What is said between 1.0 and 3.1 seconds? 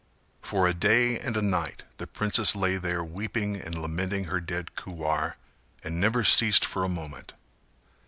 and a night the princess lay there